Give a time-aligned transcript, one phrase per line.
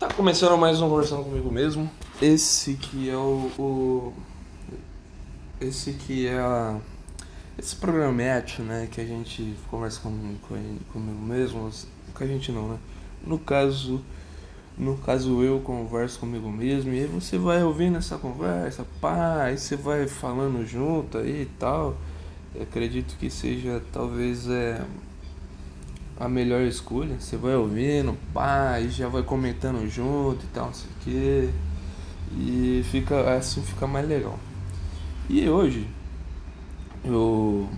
[0.00, 1.90] Tá começando mais um Conversando Comigo Mesmo.
[2.22, 3.50] Esse que é o.
[3.58, 4.14] o
[5.60, 6.80] esse que é a.
[7.58, 8.88] Esse programete, né?
[8.90, 10.10] Que a gente conversa com,
[10.48, 11.70] com, comigo mesmo.
[12.14, 12.78] Com a gente não, né?
[13.22, 14.00] No caso.
[14.78, 19.58] No caso eu converso comigo mesmo e aí você vai ouvindo essa conversa, pá, aí
[19.58, 21.94] você vai falando junto aí e tal.
[22.54, 24.82] Eu acredito que seja talvez é
[26.20, 27.18] a melhor escolha.
[27.18, 31.50] Você vai ouvindo, pá, e já vai comentando junto e tal, não sei o que.
[32.36, 34.38] E fica assim fica mais legal.
[35.28, 35.88] E hoje
[37.04, 37.68] eu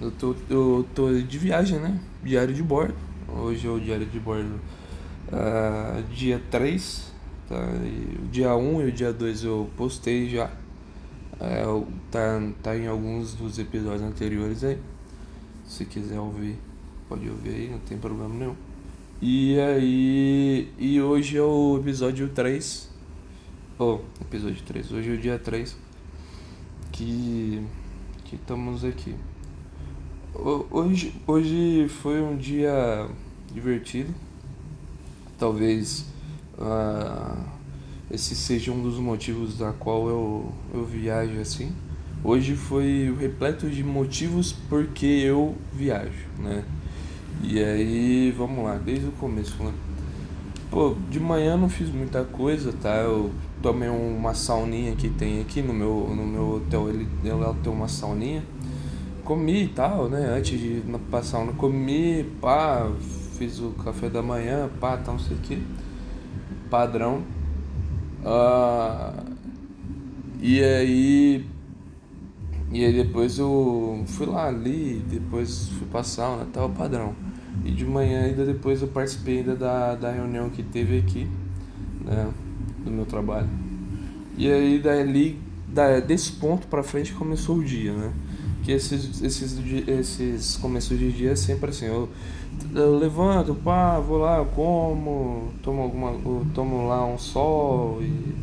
[0.00, 1.98] eu tô, eu tô de viagem, né?
[2.22, 2.94] Diário de bordo.
[3.28, 4.60] Hoje é o diário de bordo
[5.32, 7.12] uh, dia 3.
[7.48, 7.56] Tá?
[7.82, 10.50] E o dia 1 e o dia 2 eu postei já.
[11.40, 11.64] É,
[12.10, 14.78] tá, tá em alguns dos episódios anteriores aí.
[15.64, 16.58] Se quiser ouvir
[17.08, 18.54] pode ouvir aí, não tem problema nenhum.
[19.20, 20.68] E aí.
[20.78, 22.90] E hoje é o episódio 3.
[23.78, 24.92] Oh, episódio 3.
[24.92, 25.76] Hoje é o dia 3
[26.92, 27.62] que.
[28.24, 29.14] que estamos aqui.
[30.34, 33.08] Hoje, hoje foi um dia
[33.52, 34.14] divertido.
[35.38, 36.06] Talvez
[36.58, 37.42] uh,
[38.10, 41.72] esse seja um dos motivos da qual eu, eu viajo assim.
[42.22, 46.64] Hoje foi repleto de motivos porque eu viajo, né?
[47.42, 49.72] E aí, vamos lá, desde o começo, né?
[50.70, 52.96] Pô, de manhã não fiz muita coisa, tá?
[52.96, 53.30] Eu
[53.62, 57.88] tomei uma sauninha que tem aqui no meu, no meu hotel, ele, ele tem uma
[57.88, 58.42] sauninha.
[59.24, 60.34] Comi e tal, né?
[60.36, 61.20] Antes de ir pra
[61.56, 62.90] comi, pá,
[63.38, 65.62] fiz o café da manhã, pá, tal, não sei o que.
[66.70, 67.22] Padrão.
[68.24, 69.34] Uh,
[70.40, 71.46] e aí
[72.72, 77.14] e aí depois eu fui lá ali, depois fui pra sauna, tal, padrão.
[77.64, 81.28] E de manhã ainda depois eu participei ainda da, da reunião que teve aqui,
[82.04, 82.30] né,
[82.84, 83.48] do meu trabalho.
[84.36, 88.12] E aí dali, da, desse ponto pra frente começou o dia, né?
[88.62, 92.08] Que esses, esses, esses começos de dia é sempre assim, eu,
[92.74, 96.12] eu levanto, pá, vou lá, eu como, tomo alguma.
[96.52, 98.34] tomo lá um sol e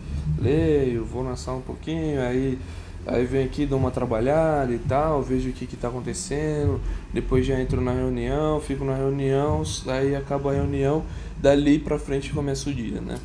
[0.42, 2.58] leio, vou na um pouquinho, aí
[3.06, 6.80] Aí venho aqui, dou uma trabalhada e tal, vejo o que está acontecendo,
[7.14, 11.04] depois já entro na reunião, fico na reunião, aí acaba a reunião,
[11.38, 13.18] dali pra frente começa o dia, né?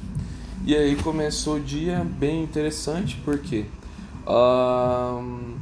[0.67, 3.67] E aí começou o dia bem interessante, porque
[4.27, 5.55] um,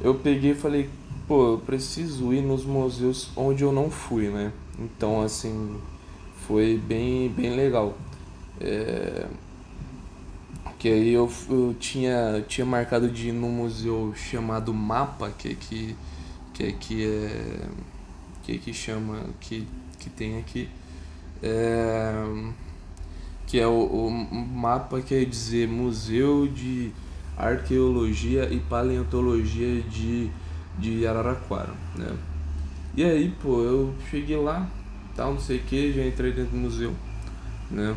[0.00, 0.90] eu peguei e falei,
[1.28, 4.52] pô, eu preciso ir nos museus onde eu não fui, né?
[4.78, 5.76] Então assim,
[6.48, 7.94] foi bem, bem legal.
[8.60, 9.26] É,
[10.84, 15.96] que aí eu, eu tinha, tinha marcado de ir num museu chamado Mapa, que que
[16.52, 17.68] que, que é
[18.42, 19.66] que que chama que,
[19.98, 20.68] que tem aqui
[21.42, 22.12] é,
[23.46, 26.92] que é o, o mapa quer dizer Museu de
[27.34, 30.30] Arqueologia e Paleontologia de,
[30.78, 32.14] de Araraquara, né?
[32.94, 34.68] E aí, pô, eu cheguei lá,
[35.16, 36.94] tal, não sei o que, já entrei dentro do museu,
[37.70, 37.96] né?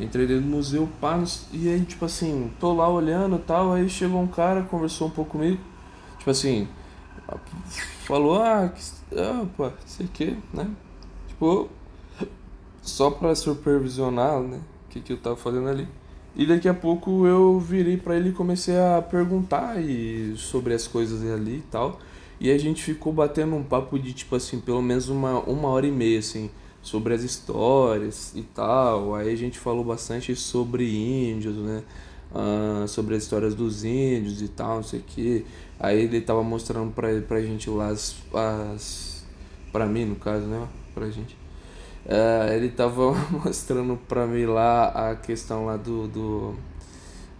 [0.00, 1.20] Entrei dentro do museu, pá,
[1.52, 5.10] e aí, tipo assim, tô lá olhando e tal, aí chegou um cara, conversou um
[5.10, 5.58] pouco comigo,
[6.18, 6.68] tipo assim,
[8.04, 10.70] falou, ah, que, ah pô, sei que, né?
[11.26, 11.68] Tipo,
[12.80, 15.88] só pra supervisionar, né, o que, que eu tava fazendo ali.
[16.36, 20.86] E daqui a pouco eu virei para ele e comecei a perguntar e, sobre as
[20.86, 21.98] coisas ali e tal.
[22.38, 25.88] E a gente ficou batendo um papo de, tipo assim, pelo menos uma, uma hora
[25.88, 26.48] e meia, assim
[26.82, 29.14] sobre as histórias e tal.
[29.14, 30.84] Aí a gente falou bastante sobre
[31.30, 31.82] índios, né?
[32.30, 35.46] Uh, sobre as histórias dos índios e tal, não sei o que.
[35.80, 39.24] Aí ele tava mostrando pra, pra gente lá as, as.
[39.72, 40.68] pra mim, no caso, né?
[40.94, 41.36] Pra gente.
[42.04, 46.54] Uh, ele tava mostrando pra mim lá a questão lá do, do,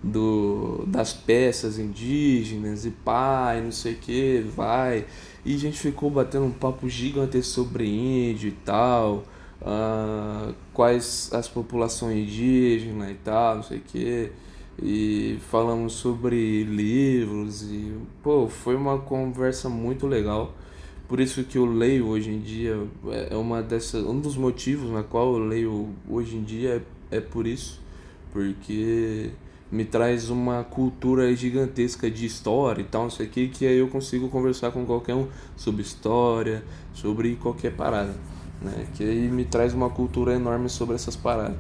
[0.03, 5.07] do das peças indígenas e pai, não sei o que, vai.
[5.49, 9.25] E a gente ficou batendo um papo gigante sobre índio e tal
[9.63, 14.31] uh, quais as populações indígenas e tal, não sei o que.
[14.83, 20.55] E falamos sobre livros e, pô, foi uma conversa muito legal.
[21.09, 22.79] Por isso que eu leio hoje em dia,
[23.31, 27.21] é uma dessas, um dos motivos na qual eu leio hoje em dia é, é
[27.23, 27.81] por isso,
[28.35, 29.31] porque
[29.71, 33.89] me traz uma cultura gigantesca de história e tal, não sei o que, aí eu
[33.89, 38.15] consigo conversar com qualquer um sobre história, sobre qualquer parada
[38.61, 38.87] né?
[38.95, 41.57] Que aí me traz uma cultura enorme sobre essas paradas.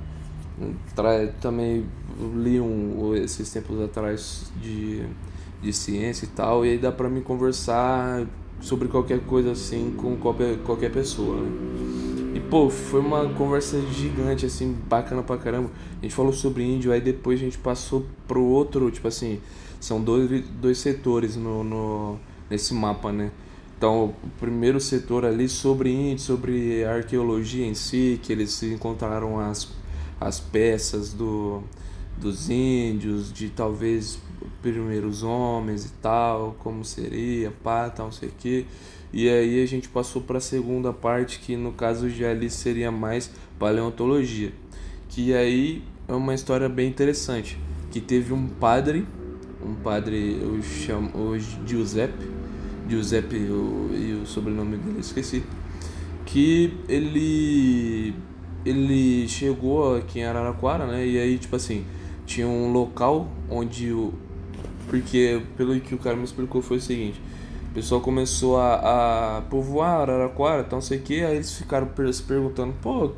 [0.94, 1.86] Tra também
[2.36, 5.04] li um, esses tempos atrás de,
[5.62, 8.26] de ciência e tal, e aí dá pra me conversar
[8.60, 11.36] sobre qualquer coisa assim com qualquer, qualquer pessoa.
[11.36, 12.07] Né?
[12.50, 15.70] Pô, foi uma conversa gigante, assim, bacana pra caramba.
[15.98, 19.38] A gente falou sobre índio, aí depois a gente passou pro outro, tipo assim,
[19.78, 22.18] são dois, dois setores no, no,
[22.48, 23.30] nesse mapa, né?
[23.76, 29.68] Então, o primeiro setor ali sobre índio, sobre arqueologia em si, que eles encontraram as,
[30.18, 31.62] as peças do,
[32.16, 34.18] dos índios, de talvez
[34.62, 38.66] primeiros homens e tal, como seria, pá, tal, não sei o que.
[39.12, 42.90] E aí a gente passou para a segunda parte, que no caso já ali seria
[42.90, 44.52] mais paleontologia.
[45.08, 47.58] Que aí é uma história bem interessante,
[47.90, 49.06] que teve um padre,
[49.64, 52.26] um padre, eu chamo o Giuseppe,
[52.88, 55.42] Giuseppe o, e o sobrenome dele esqueci,
[56.24, 58.14] que ele
[58.64, 61.06] ele chegou aqui em Araraquara, né?
[61.06, 61.84] E aí tipo assim,
[62.26, 64.12] tinha um local onde o
[64.88, 67.20] porque pelo que o cara me explicou foi o seguinte,
[67.70, 72.74] o pessoal começou a, a povoar Araraquara, então sei que, aí eles ficaram se perguntando,
[72.80, 73.12] pô,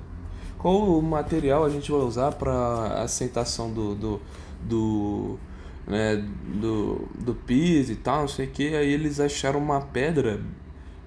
[0.58, 4.20] qual o material a gente vai usar para assentação do, do,
[4.62, 5.38] do,
[5.86, 6.16] né,
[6.60, 10.40] do, do piso e tal, não sei que, aí eles acharam uma pedra,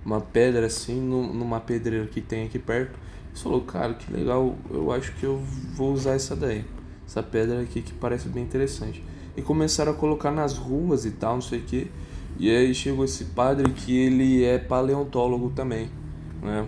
[0.06, 2.98] uma pedra assim, numa pedreira que tem aqui perto,
[3.34, 5.42] e falou, cara, que legal, eu acho que eu
[5.76, 6.64] vou usar essa daí,
[7.06, 9.04] essa pedra aqui que parece bem interessante.
[9.36, 11.92] E começaram a colocar nas ruas e tal, não sei o que.
[12.38, 15.90] E aí chegou esse padre que ele é paleontólogo também,
[16.42, 16.66] né?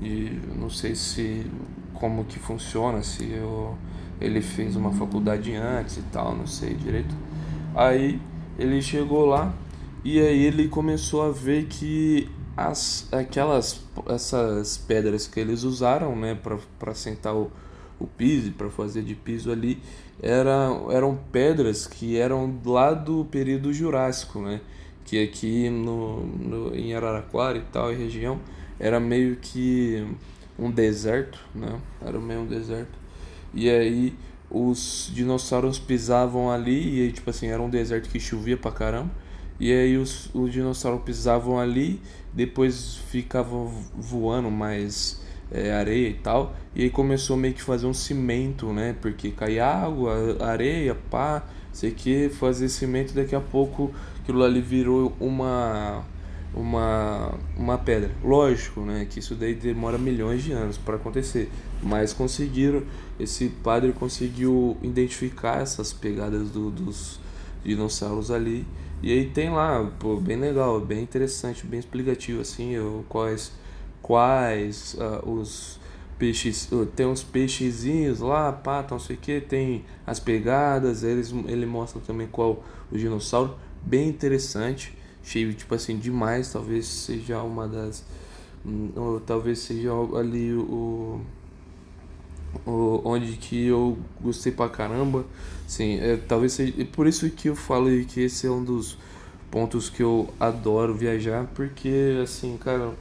[0.00, 1.46] E não sei se
[1.92, 3.76] como que funciona, se eu,
[4.20, 7.14] ele fez uma faculdade antes e tal, não sei direito.
[7.74, 8.20] Aí
[8.58, 9.52] ele chegou lá
[10.04, 16.38] e aí ele começou a ver que as aquelas essas pedras que eles usaram, né,
[16.78, 17.50] para sentar o,
[17.98, 19.80] o piso, para fazer de piso ali,
[20.22, 24.60] eram, eram pedras que eram lá do período Jurássico, né?
[25.04, 28.40] Que aqui no, no, em Araraquara e tal, e região,
[28.78, 30.06] era meio que
[30.58, 31.80] um deserto, né?
[32.04, 32.98] Era meio um deserto.
[33.52, 34.14] E aí
[34.50, 39.10] os dinossauros pisavam ali, e aí, tipo assim, era um deserto que chovia pra caramba.
[39.58, 42.00] E aí os, os dinossauros pisavam ali,
[42.32, 46.54] depois ficavam voando mais é, areia e tal.
[46.74, 48.96] E aí começou meio que fazer um cimento, né?
[49.00, 53.92] Porque caía água, areia, pá, sei que, fazer cimento daqui a pouco
[54.22, 56.04] aquilo ali virou uma
[56.54, 58.12] uma uma pedra.
[58.22, 61.50] Lógico, né, que isso daí demora milhões de anos para acontecer,
[61.82, 62.82] mas conseguiram
[63.18, 67.18] esse padre conseguiu identificar essas pegadas do, dos
[67.64, 68.64] dinossauros ali.
[69.02, 72.74] E aí tem lá, pô, bem legal, bem interessante, bem explicativo assim,
[73.08, 73.52] quais
[74.00, 75.80] quais uh, os
[76.18, 81.66] peixes, tem uns peixezinhos lá, pá, não sei o que, tem as pegadas, eles, ele
[81.66, 88.04] mostra também qual o dinossauro bem interessante, cheio tipo assim demais, talvez seja uma das
[88.64, 91.20] hum, ou talvez seja ali o,
[92.66, 95.24] o onde que eu gostei pra caramba,
[95.66, 98.96] sim, é, talvez seja por isso que eu falo que esse é um dos
[99.50, 102.92] pontos que eu adoro viajar, porque assim, cara,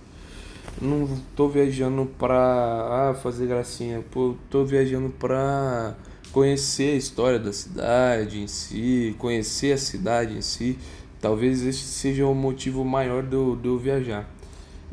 [0.82, 5.96] não tô viajando pra ah, fazer gracinha, pô, tô viajando pra
[6.32, 10.78] conhecer a história da cidade em si, conhecer a cidade em si,
[11.22, 14.28] talvez esse seja o motivo maior de eu, eu viajar.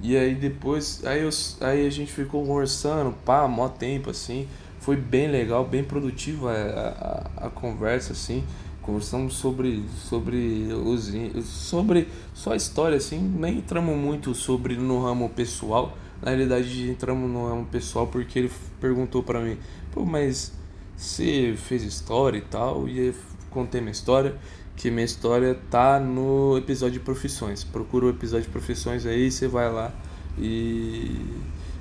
[0.03, 1.31] E aí depois, aí, eu,
[1.61, 4.47] aí a gente ficou conversando, pá, mó tempo assim,
[4.81, 8.45] foi bem legal, bem produtiva a, a, a conversa assim,
[8.83, 11.13] conversamos sobre sobre os
[11.45, 15.97] sobre só história assim, nem entramos muito sobre no ramo pessoal.
[16.23, 19.57] Na realidade, entramos no ramo pessoal porque ele perguntou para mim,
[19.93, 20.53] pô, mas
[20.97, 23.15] você fez história e tal, e eu
[23.49, 24.37] contei minha história,
[24.77, 27.65] que minha história tá no episódio de profissões.
[27.65, 29.95] Procura o episódio de profissões aí, você vai lá
[30.39, 31.17] e,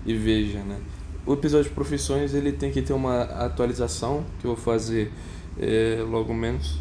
[0.05, 0.77] e veja, né?
[1.25, 5.11] O episódio de profissões ele tem que ter uma atualização que eu vou fazer
[5.59, 6.79] é, logo menos,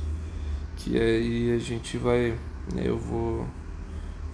[0.89, 2.35] que aí a gente vai,
[2.73, 3.47] né, eu vou,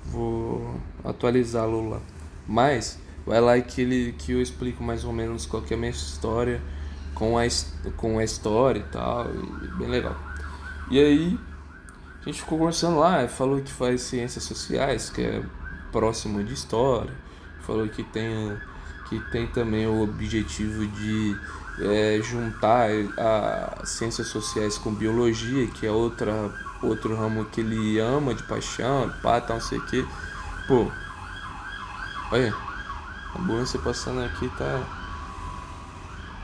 [0.05, 2.01] vou atualizá-lo lá.
[2.47, 2.97] Mas
[3.27, 6.63] vai lá que ele que eu explico mais ou menos qual é a minha história
[7.13, 7.43] com a,
[7.97, 10.17] com a história e tal, e bem legal.
[10.93, 11.39] E aí,
[12.23, 15.43] a gente ficou conversando lá, falou que faz ciências sociais, que é
[15.91, 17.13] próximo de história,
[17.63, 18.57] falou que tem,
[19.09, 21.37] que tem também o objetivo de
[21.81, 22.89] é, juntar
[23.19, 26.51] a ciências sociais com biologia, que é outra,
[26.83, 30.07] outro ramo que ele ama de paixão, pá, tal, não sei o que.
[30.69, 30.91] Pô,
[32.33, 32.55] olha,
[33.35, 34.83] a ambulância passando aqui tá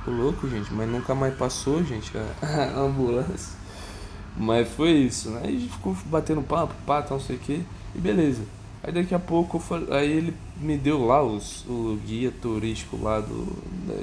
[0.01, 3.59] Ficou louco, gente, mas nunca mais passou, gente, a, ambulância.
[4.37, 5.43] Mas foi isso, né?
[5.45, 8.43] A gente ficou batendo papo, pá, tal, não sei o que, e beleza.
[8.83, 13.21] Aí daqui a pouco falei, aí ele me deu lá os, o guia turístico lá
[13.21, 13.47] do,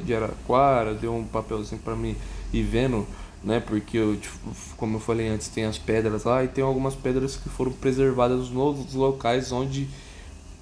[0.05, 2.15] de Araquara, deu um papelzinho para mim
[2.53, 3.07] ir vendo,
[3.43, 3.59] né?
[3.59, 4.37] Porque eu, tipo,
[4.77, 8.49] como eu falei antes, tem as pedras lá e tem algumas pedras que foram preservadas
[8.49, 9.87] nos locais onde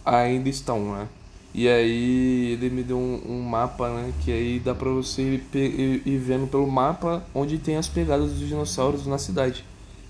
[0.05, 1.07] ainda estão, né?
[1.53, 4.13] E aí ele me deu um, um mapa, né?
[4.23, 8.31] Que aí dá pra você ir, ir, ir, vendo pelo mapa onde tem as pegadas
[8.31, 9.63] dos dinossauros na cidade.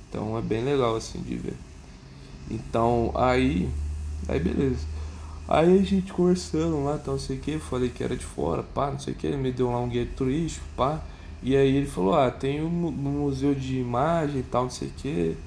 [0.10, 1.54] Então é bem legal assim de ver.
[2.50, 3.70] Então aí.
[4.28, 4.86] Aí beleza.
[5.48, 8.64] Aí a gente conversando lá, tal, não sei o que, falei que era de fora,
[8.64, 11.02] pá, não sei o que, ele me deu lá um guia turístico, pá.
[11.44, 14.88] E aí ele falou, ah, tem um, um museu de imagem e tal, não sei
[14.88, 15.38] o que,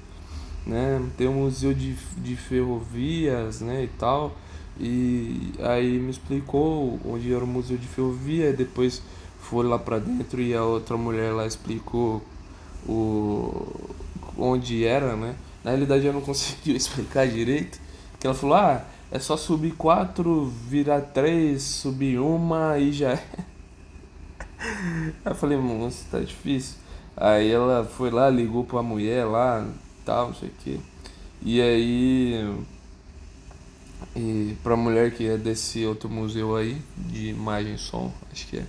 [0.65, 1.05] né?
[1.17, 4.35] Tem um museu de, de ferrovias, né, e tal.
[4.79, 9.01] E aí me explicou onde era o museu de ferrovia, depois
[9.41, 12.21] foi lá para dentro e a outra mulher lá explicou
[12.87, 13.67] o
[14.37, 15.35] onde era, né?
[15.63, 17.79] Na realidade eu não consegui explicar direito,
[18.19, 23.23] que ela falou: "Ah, é só subir quatro, virar três, subir uma e já é".
[25.25, 26.77] Aí eu falei: "Moça, tá difícil".
[27.17, 29.67] Aí ela foi lá, ligou pra mulher lá,
[30.05, 30.79] tal, não sei o que.
[31.41, 32.45] E aí
[34.15, 38.57] e pra mulher que é desse outro museu aí, de imagem e som, acho que
[38.57, 38.65] é.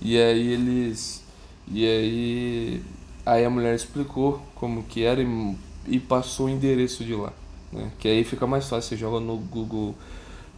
[0.00, 1.22] E aí eles.
[1.66, 2.82] E aí.
[3.24, 5.56] Aí a mulher explicou como que era e,
[5.86, 7.32] e passou o endereço de lá.
[7.72, 7.90] Né?
[7.98, 9.94] Que aí fica mais fácil, você joga no Google,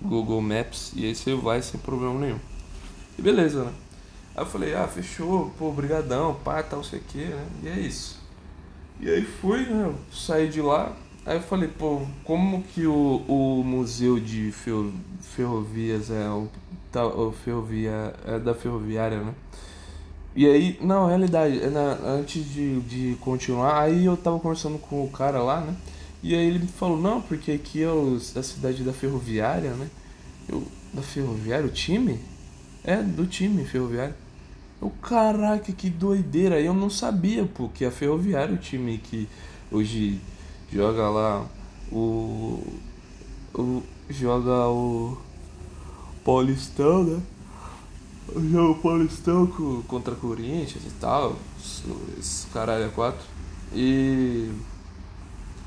[0.01, 2.39] Google Maps e aí você vai sem problema nenhum.
[3.19, 3.73] E beleza, né?
[4.35, 7.47] Aí eu falei, ah, fechou, pô, brigadão, pá, tal, sei o que, né?
[7.63, 8.21] E é isso.
[9.01, 9.95] E aí fui, né?
[10.13, 10.95] Saí de lá,
[11.27, 14.53] Aí eu falei, pô, como que o, o museu de
[15.21, 16.49] ferrovias é o,
[16.95, 19.35] o ferrovia, é da ferroviária, né?
[20.35, 25.05] E aí, não, realidade, é na, antes de, de continuar, aí eu tava conversando com
[25.05, 25.77] o cara lá, né?
[26.23, 29.89] E aí ele me falou, não, porque aqui é a cidade da ferroviária, né?
[30.49, 32.21] Eu, da ferroviária, o time?
[32.85, 34.15] É, do time ferroviário.
[34.81, 36.61] Eu, caraca, que doideira.
[36.61, 39.29] Eu não sabia, pô, que a ferroviária, o time que
[39.71, 40.21] hoje
[40.73, 41.47] joga lá
[41.91, 42.63] o,
[43.55, 45.17] o joga o
[46.25, 47.23] Paulistão, né?
[48.51, 49.47] Joga o Paulistão
[49.89, 51.37] contra Corinthians e tal,
[52.19, 53.25] esse caralho é quatro.
[53.75, 54.51] E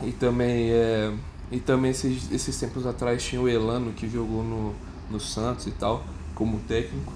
[0.06, 1.14] e também é
[1.52, 4.74] e também esses, esses tempos atrás tinha o Elano que jogou no,
[5.10, 7.14] no Santos e tal, como técnico.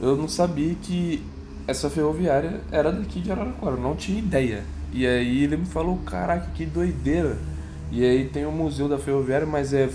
[0.00, 1.22] Eu não sabia que
[1.66, 4.64] essa ferroviária era daqui de Araraquara, não tinha ideia.
[4.90, 7.36] E aí ele me falou, caraca, que doideira.
[7.92, 9.90] E aí tem o Museu da Ferroviária, mas é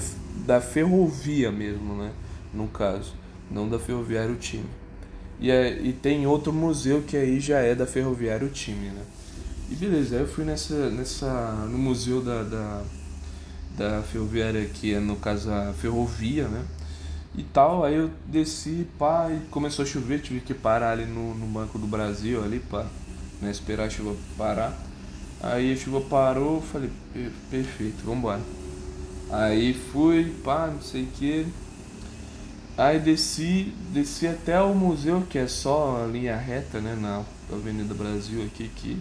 [0.45, 2.11] da ferrovia mesmo, né?
[2.53, 3.13] No caso,
[3.49, 4.69] não da Ferroviária o time.
[5.39, 9.01] E, é, e tem outro museu que aí já é da Ferroviária o time, né?
[9.71, 12.81] E beleza, aí eu fui nessa, nessa no museu da, da,
[13.77, 16.65] da Ferroviária, que é no caso a Ferrovia, né?
[17.37, 21.35] E tal, aí eu desci, pá, e começou a chover, tive que parar ali no,
[21.35, 22.87] no Banco do Brasil, ali, pá,
[23.39, 23.51] né?
[23.51, 24.75] Esperar a chuva parar.
[25.39, 26.89] Aí a chuva parou, falei,
[27.51, 28.41] perfeito, vambora.
[29.29, 31.47] Aí fui, pá, não sei o que.
[32.75, 37.23] Aí desci, desci até o museu, que é só a linha reta, né, na
[37.53, 38.99] Avenida Brasil aqui, que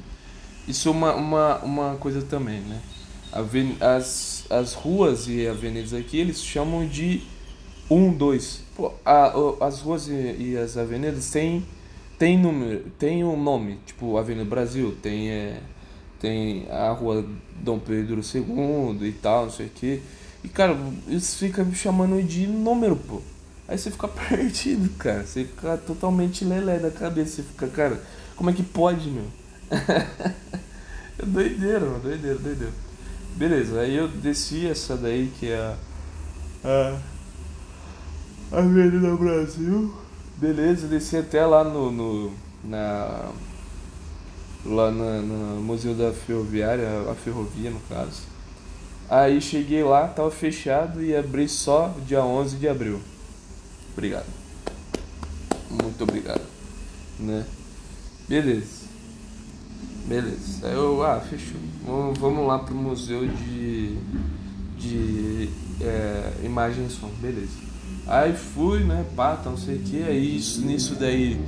[0.69, 2.81] isso é uma, uma, uma coisa também, né?
[3.81, 7.23] As, as ruas e avenidas aqui, eles chamam de
[7.91, 8.63] um, dois.
[8.77, 11.67] Pô, a, as ruas e, e as avenidas têm,
[12.19, 15.31] têm número, tem um nome, tipo Avenida Brasil, tem...
[15.31, 15.61] É,
[16.21, 17.25] tem a rua
[17.61, 20.03] Dom Pedro II e tal, não sei o que.
[20.43, 23.21] E, cara, isso fica chamando de número, pô.
[23.67, 25.25] Aí você fica perdido, cara.
[25.25, 27.37] Você fica totalmente lelé da cabeça.
[27.37, 28.03] Você fica, cara,
[28.37, 29.27] como é que pode, meu?
[31.19, 32.01] é doideira, mano.
[32.01, 32.73] Doideira, doideira.
[33.37, 35.75] Beleza, aí eu desci essa daí que é
[36.65, 36.99] a.
[38.51, 39.95] A Avenida Brasil.
[40.37, 41.91] Beleza, desci até lá no.
[41.91, 42.33] no
[42.65, 43.31] na
[44.65, 48.23] lá no, no Museu da Ferroviária, a ferrovia no caso.
[49.09, 53.01] Aí cheguei lá, tava fechado e abri só dia 11 de abril.
[53.93, 54.27] Obrigado.
[55.71, 56.43] Muito obrigado.
[57.19, 57.47] Né?
[58.29, 58.78] Beleza.
[60.09, 60.67] Beleza.
[60.67, 61.61] Aí eu, ah, fechou.
[62.19, 63.95] Vamos lá pro museu de.
[64.79, 65.51] de.
[65.81, 67.11] É, imagem e som.
[67.21, 67.69] Beleza.
[68.07, 70.03] Aí fui, né, pá, tá, não sei o que.
[70.03, 71.39] Aí isso, nisso daí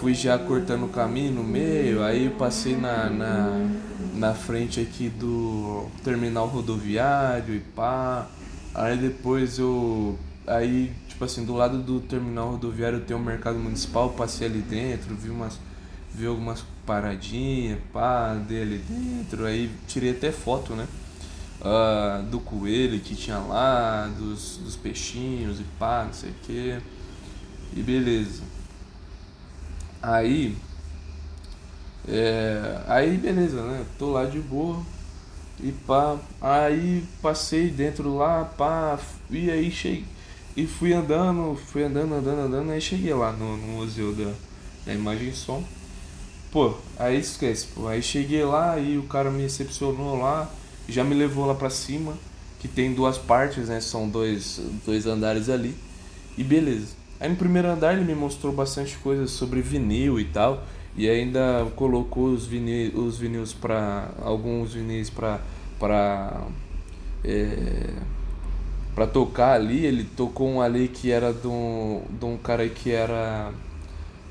[0.00, 3.68] fui já cortando o caminho no meio, aí passei na, na,
[4.14, 8.26] na frente aqui do terminal rodoviário e pá.
[8.74, 10.18] Aí depois eu.
[10.46, 15.14] Aí, tipo assim, do lado do terminal rodoviário tem um mercado municipal, passei ali dentro,
[15.14, 15.58] vi umas.
[16.12, 20.86] Vi algumas paradinhas, pá, dei ali dentro, aí tirei até foto, né?
[21.60, 26.78] uh, do coelho que tinha lá, dos, dos peixinhos e pá, não sei o que.
[27.74, 28.42] E beleza.
[30.02, 30.56] Aí.
[32.08, 33.84] É, aí beleza, né?
[33.98, 34.82] Tô lá de boa.
[35.62, 36.18] E pá.
[36.40, 38.98] Aí passei dentro lá, pá.
[39.30, 40.04] E aí cheguei.
[40.56, 42.70] E fui andando, fui andando, andando, andando.
[42.70, 44.32] Aí cheguei lá no, no museu da,
[44.86, 45.62] da imagem e som.
[46.50, 47.86] Pô, aí esquece, pô.
[47.86, 50.50] Aí cheguei lá e o cara me recepcionou lá,
[50.88, 52.14] já me levou lá pra cima,
[52.58, 53.80] que tem duas partes, né?
[53.80, 55.74] São dois, dois andares ali.
[56.36, 56.94] E beleza.
[57.20, 60.64] Aí no primeiro andar ele me mostrou bastante coisas sobre vinil e tal.
[60.96, 65.40] E ainda colocou os vinil, os vinis para alguns vinis para
[65.78, 66.42] para
[67.24, 67.94] é,
[68.94, 69.86] para tocar ali.
[69.86, 73.52] Ele tocou um ali que era de um, de um cara que era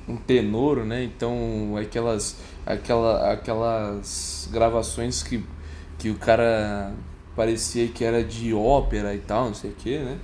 [0.09, 1.03] um tenor, né?
[1.03, 5.43] Então aquelas aquela, aquelas gravações que,
[5.97, 6.93] que o cara
[7.35, 10.17] parecia que era de ópera e tal, não sei o que, né?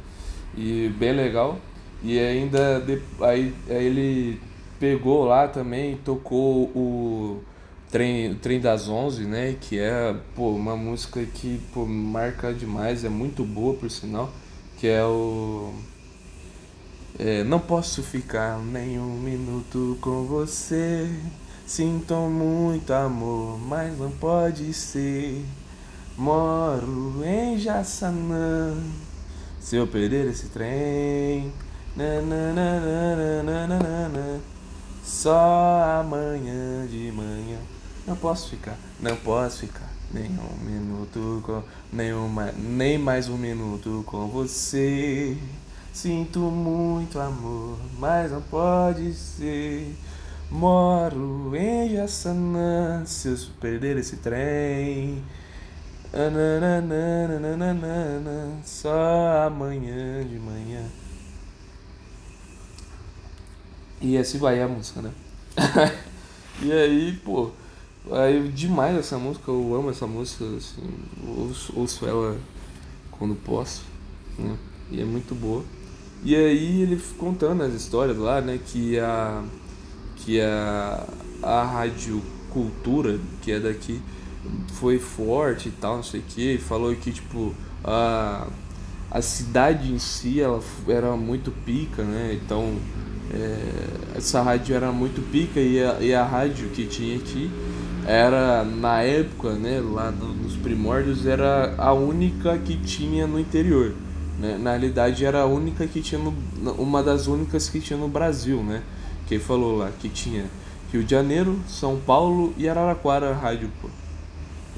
[0.58, 1.58] E bem legal.
[2.04, 2.84] E ainda
[3.22, 4.42] aí, aí ele
[4.80, 7.42] pegou lá também, tocou o
[7.90, 9.56] Trem, o Trem das Onze, né?
[9.60, 14.32] Que é pô, uma música que pô, marca demais, é muito boa por sinal,
[14.78, 15.74] que é o
[17.18, 21.10] é, não posso ficar nem um minuto com você.
[21.66, 25.44] Sinto muito amor, mas não pode ser.
[26.18, 28.78] Moro em Jaçanã.
[29.60, 31.52] Se eu perder esse trem,
[31.96, 32.62] nananana,
[35.04, 37.58] só amanhã de manhã.
[38.06, 43.38] Não posso ficar, não posso ficar nem um minuto com, nem, uma, nem mais um
[43.38, 45.36] minuto com você.
[45.96, 49.96] Sinto muito amor, mas não pode ser.
[50.52, 55.24] Moro em Jaçanã, se eu perder esse trem.
[58.66, 60.84] Só amanhã de manhã.
[64.02, 65.14] E assim vai a música, né?
[66.62, 67.52] e aí, pô,
[68.12, 70.94] aí demais essa música, eu amo essa música, assim,
[71.26, 72.38] ouço, ouço ela
[73.12, 73.86] quando posso,
[74.38, 74.58] né?
[74.92, 75.64] E é muito boa.
[76.26, 79.44] E aí ele contando as histórias lá, né, que a
[80.16, 81.08] que a
[81.44, 82.20] a rádio
[82.52, 84.02] cultura, que é daqui,
[84.74, 88.48] foi forte e tal, não sei o que, falou que tipo a
[89.12, 92.38] a cidade em si ela era muito pica, né?
[92.44, 92.76] Então
[93.32, 97.52] é, essa rádio era muito pica e a, e a rádio que tinha aqui
[98.08, 103.94] era na época, né, lá no, nos primórdios era a única que tinha no interior.
[104.46, 104.58] Né?
[104.60, 106.32] Na realidade era a única que tinha no,
[106.74, 108.84] uma das únicas que tinha no Brasil, né?
[109.28, 110.46] Que falou lá que tinha
[110.92, 113.90] Rio de Janeiro, São Paulo e Araraquara rádio, pô.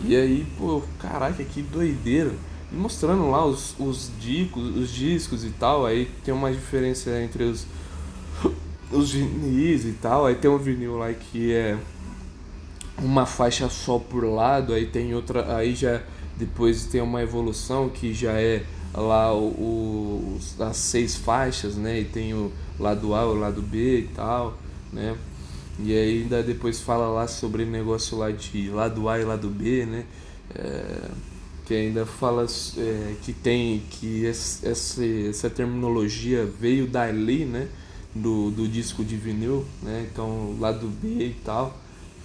[0.05, 2.31] E aí, pô, caraca, que doideira.
[2.71, 7.43] E mostrando lá os, os, discos, os discos e tal, aí tem uma diferença entre
[7.43, 7.65] os,
[8.91, 10.25] os vinis e tal.
[10.25, 11.77] Aí tem um vinil lá que é
[12.99, 16.01] uma faixa só por lado, aí tem outra, aí já
[16.37, 22.01] depois tem uma evolução que já é lá o, o, as seis faixas, né?
[22.01, 24.57] E tem o lado A, o lado B e tal,
[24.91, 25.17] né?
[25.79, 29.85] E ainda depois fala lá sobre o negócio lá de lado A e lado B,
[29.85, 30.05] né?
[30.55, 31.09] É,
[31.65, 32.45] que ainda fala
[32.77, 34.67] é, que tem que essa,
[35.29, 37.67] essa terminologia veio dali, né?
[38.15, 40.07] Do, do disco de vinil, né?
[40.11, 41.77] Então lado B e tal.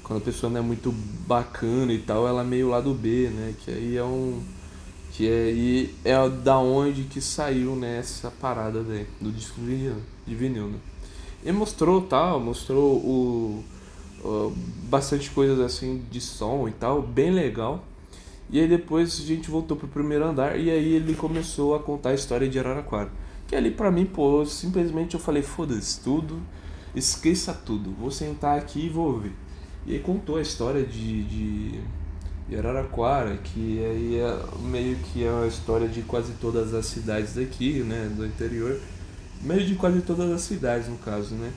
[0.02, 0.90] Quando a pessoa não é muito
[1.26, 3.54] bacana e tal, ela é meio lado B, né?
[3.62, 4.42] Que aí é um
[5.12, 8.02] que aí é, é da onde que saiu né,
[8.40, 9.96] parada daí, do disco de vinil,
[10.26, 10.78] de vinil né?
[11.44, 13.64] E mostrou tal, mostrou o,
[14.24, 14.52] o,
[14.84, 17.84] bastante coisas assim de som e tal, bem legal.
[18.48, 22.10] E aí depois a gente voltou pro primeiro andar e aí ele começou a contar
[22.10, 23.10] a história de Araraquara.
[23.48, 26.40] Que ali pra mim, pô, simplesmente eu falei, foda-se tudo,
[26.94, 29.32] esqueça tudo, vou sentar aqui e vou ouvir.
[29.84, 31.80] E aí contou a história de, de
[32.48, 37.34] e Araraquara, que aí é meio que é a história de quase todas as cidades
[37.34, 38.78] daqui, né, do interior,
[39.40, 41.50] meio de quase todas as cidades no caso, né,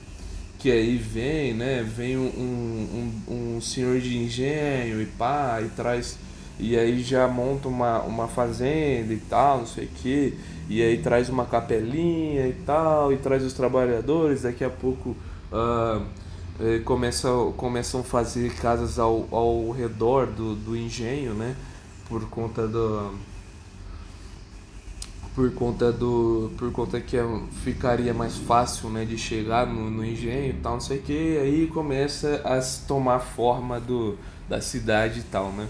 [0.58, 6.18] que aí vem, né, vem um, um, um senhor de engenho e pá, e traz,
[6.58, 10.98] e aí já monta uma, uma fazenda e tal, não sei o que, e aí
[10.98, 15.16] traz uma capelinha e tal, e traz os trabalhadores, daqui a pouco...
[15.52, 16.25] Uh,
[16.84, 21.54] começam, começam a fazer casas ao, ao redor do, do engenho, né?
[22.08, 23.14] Por conta do.
[25.34, 26.50] Por conta do.
[26.56, 27.24] Por conta que é,
[27.62, 31.38] ficaria mais fácil né, de chegar no, no engenho e tal, não sei o que.
[31.38, 34.16] Aí começa a tomar forma do,
[34.48, 35.68] da cidade e tal, né?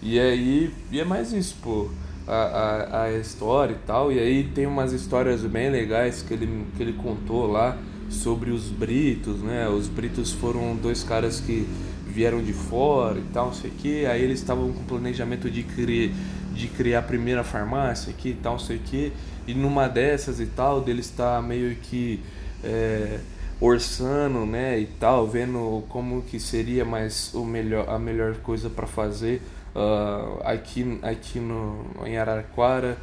[0.00, 0.72] E aí.
[0.90, 1.90] E é mais isso, pô.
[2.26, 4.10] a, a, a história e tal.
[4.10, 7.76] E aí tem umas histórias bem legais que ele, que ele contou lá
[8.10, 9.68] sobre os Britos, né?
[9.68, 11.66] Os Britos foram dois caras que
[12.06, 14.06] vieram de fora e tal, não sei o que.
[14.06, 16.12] Aí eles estavam com planejamento de criar,
[16.52, 19.12] de criar a primeira farmácia aqui e tal, não sei o que.
[19.46, 22.20] E numa dessas e tal, deles está meio que
[22.62, 23.18] é,
[23.60, 28.86] orçando, né, e tal, vendo como que seria mais o melhor, a melhor coisa para
[28.86, 29.40] fazer
[29.74, 32.96] uh, aqui, aqui no, em Araraquara.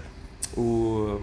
[0.57, 1.19] O,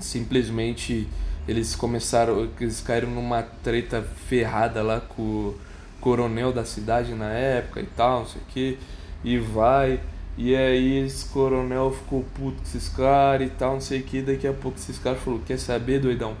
[0.00, 1.08] simplesmente
[1.48, 5.58] eles começaram, eles caíram numa treta ferrada lá com o
[5.98, 8.78] coronel da cidade na época e tal, não sei o que,
[9.24, 9.98] e vai.
[10.36, 14.20] E aí esse coronel ficou puto com esses caras e tal, não sei o que,
[14.20, 16.34] daqui a pouco esses caras falaram, quer saber, doidão?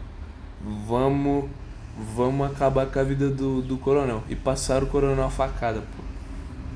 [0.86, 1.46] Vamos,
[2.14, 4.22] vamos acabar com a vida do, do coronel.
[4.28, 6.02] E passaram o coronel a facada, pô.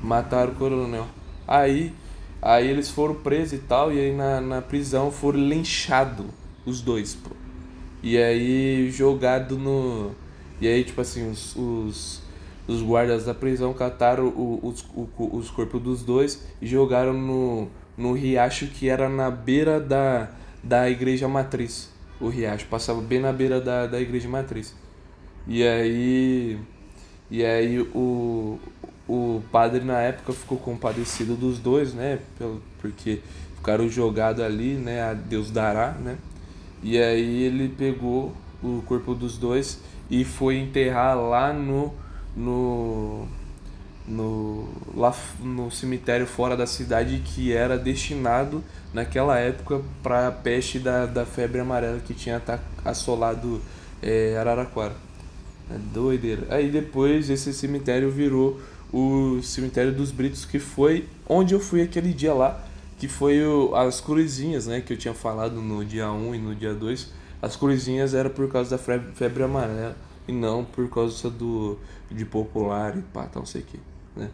[0.05, 1.05] Mataram o coronel.
[1.47, 1.93] Aí,
[2.41, 6.25] aí eles foram presos e tal, e aí na, na prisão foram linchados,
[6.65, 7.42] os dois, pô.
[8.03, 10.11] E aí jogado no.
[10.59, 12.21] E aí, tipo assim, os, os,
[12.67, 17.69] os guardas da prisão cataram o, os, o, os corpos dos dois e jogaram no,
[17.97, 20.29] no riacho que era na beira da,
[20.61, 21.89] da igreja matriz.
[22.19, 24.75] O riacho passava bem na beira da, da igreja matriz.
[25.47, 26.59] E aí.
[27.31, 28.59] E aí o,
[29.07, 32.19] o padre na época ficou compadecido dos dois, né?
[32.79, 33.21] Porque
[33.55, 35.01] ficaram jogados ali, né?
[35.01, 36.17] A Deus dará, né?
[36.83, 41.93] E aí ele pegou o corpo dos dois e foi enterrar lá no
[42.35, 43.25] no
[44.05, 50.77] no lá no cemitério fora da cidade que era destinado naquela época para a peste
[50.77, 52.41] da, da febre amarela que tinha
[52.83, 53.61] assolado
[54.01, 54.93] é, Araraquara.
[55.71, 56.45] É doideira.
[56.49, 58.59] Aí depois esse cemitério virou
[58.91, 62.61] o cemitério dos Britos, que foi onde eu fui aquele dia lá
[63.03, 66.55] que foi o, as cruzinhas, né, que eu tinha falado no dia 1 e no
[66.55, 67.11] dia 2.
[67.41, 71.77] As cruzinhas era por causa da febre, amarela e não por causa do
[72.09, 73.79] de popular e pá, não sei o que,
[74.15, 74.29] né?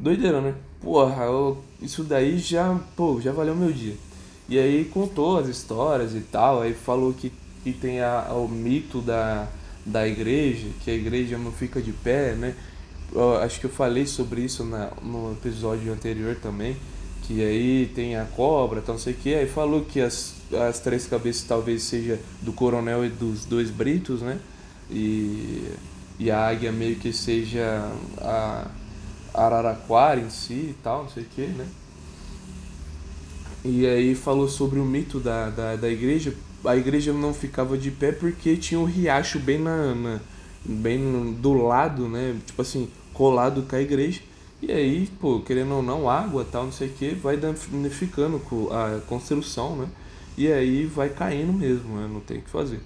[0.00, 0.56] Doideira, né?
[0.80, 3.94] Porra, eu, isso daí já, pô, já valeu meu dia.
[4.48, 9.00] E aí contou as histórias e tal, aí falou que, que tem a, o mito
[9.00, 9.46] da,
[9.86, 12.56] da igreja, que a igreja não fica de pé, né?
[13.14, 16.76] Eu, acho que eu falei sobre isso na, no episódio anterior também
[17.28, 20.80] que aí tem a cobra, então não sei o que, aí falou que as, as
[20.80, 24.38] três cabeças talvez seja do coronel e dos dois britos, né?
[24.90, 25.68] E,
[26.18, 27.86] e a águia meio que seja
[28.16, 28.66] a
[29.34, 31.66] Araraquara em si e tal, não sei o que, né?
[33.62, 36.32] E aí falou sobre o mito da, da, da igreja.
[36.64, 40.20] A igreja não ficava de pé porque tinha um riacho bem na, na
[40.64, 42.36] bem do lado, né?
[42.46, 44.22] Tipo assim, colado com a igreja.
[44.60, 48.42] E aí, pô, querendo ou não, água tal, não sei o que, vai danificando
[48.72, 49.88] a construção, né?
[50.36, 52.08] E aí vai caindo mesmo, né?
[52.12, 52.80] Não tem o que fazer.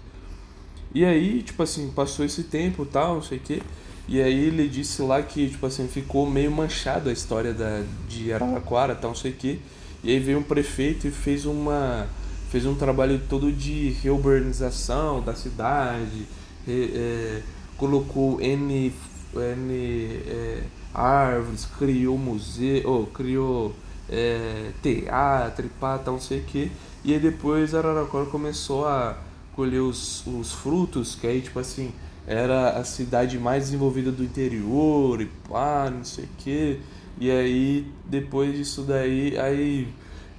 [0.95, 3.63] E aí, tipo assim, passou esse tempo tal, não sei o que.
[4.07, 8.33] E aí ele disse lá que, tipo assim, ficou meio manchado a história da, de
[8.33, 9.61] Araraquara, tal, não sei o que.
[10.05, 12.09] E aí veio um prefeito e fez uma
[12.51, 16.27] fez um trabalho todo de reurbanização da cidade,
[16.69, 17.41] é,
[17.79, 18.93] colocou N,
[19.35, 19.75] N
[20.27, 20.63] é,
[20.95, 23.75] árvores, criou museu, oh, criou
[24.09, 26.71] é, teatro, pá, tal, não sei o que.
[27.05, 29.17] E aí depois Araraquara começou a
[29.55, 31.93] colher os, os frutos, que aí tipo assim,
[32.27, 36.81] era a cidade mais desenvolvida do interior e pá, não sei o que.
[37.19, 39.89] E aí depois disso daí, aí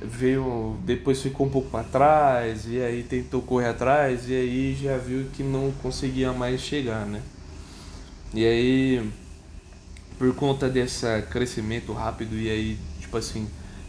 [0.01, 4.97] veio, depois ficou um pouco para trás, e aí tentou correr atrás, e aí já
[4.97, 7.21] viu que não conseguia mais chegar, né?
[8.33, 9.11] E aí
[10.23, 13.45] por conta desse crescimento rápido e aí, tipo assim,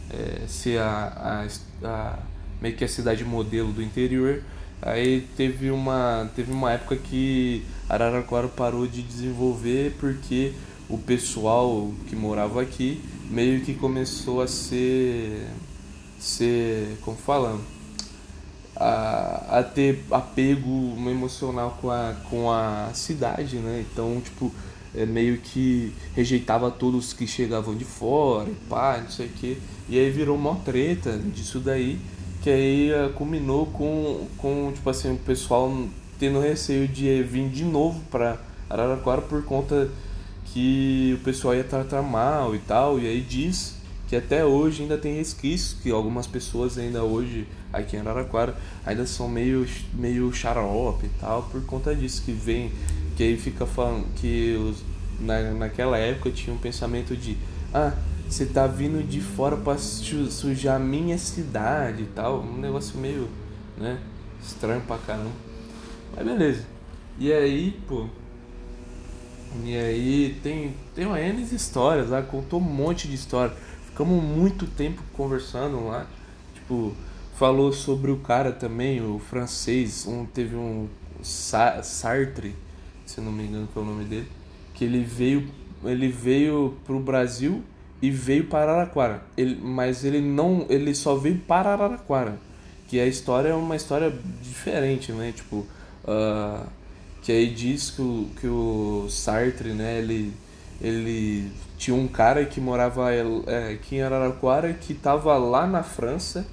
[0.09, 1.47] é, ser a,
[1.81, 2.19] a, a,
[2.61, 4.43] meio que a cidade modelo do interior,
[4.81, 10.51] aí teve uma, teve uma época que Araraquara parou de desenvolver porque
[10.89, 15.47] o pessoal que morava aqui meio que começou a ser,
[16.19, 17.63] ser como falando,
[18.75, 23.85] a, a ter apego emocional com a, com a cidade, né?
[23.89, 24.51] Então, tipo,
[24.95, 29.57] é, meio que rejeitava todos que chegavam de fora, e pá, não sei o que.
[29.89, 31.99] E aí virou uma treta disso daí,
[32.41, 35.71] que aí uh, culminou com, com, tipo assim, o pessoal
[36.19, 39.89] tendo receio de vir de novo para Araraquara por conta
[40.45, 43.75] que o pessoal ia tratar mal e tal, e aí diz
[44.07, 48.55] que até hoje ainda tem resquícios, que algumas pessoas ainda hoje aqui em Araraquara
[48.85, 52.71] ainda são meio, meio xarope e tal, por conta disso, que vem
[53.15, 54.83] que aí fica falando que os,
[55.19, 57.37] na, naquela época tinha um pensamento de
[57.73, 57.93] ah,
[58.27, 62.41] você tá vindo de fora pra sujar minha cidade e tal.
[62.41, 63.29] Um negócio meio,
[63.77, 63.99] né?
[64.41, 65.31] Estranho pra caramba.
[66.15, 66.65] Mas beleza.
[67.19, 68.07] E aí, pô.
[69.63, 73.55] E aí tem, tem uma N histórias lá, contou um monte de história.
[73.85, 76.05] Ficamos muito tempo conversando lá.
[76.53, 76.93] Tipo,
[77.37, 80.05] falou sobre o cara também, o francês.
[80.07, 80.89] Um, teve um
[81.21, 82.55] Sartre,
[83.05, 84.27] se não me engano que é o nome dele.
[84.73, 85.47] Que ele veio,
[85.83, 87.63] ele veio pro Brasil
[88.01, 89.23] e veio para Araraquara.
[89.37, 90.65] Ele, mas ele não.
[90.69, 92.39] Ele só veio para Araraquara.
[92.87, 95.31] Que a história é uma história diferente, né?
[95.31, 95.65] Tipo.
[96.03, 96.67] Uh,
[97.25, 100.31] que aí diz que o, que o Sartre, né, ele,
[100.79, 106.45] ele tinha um cara que morava é, aqui em Araraquara que tava lá na França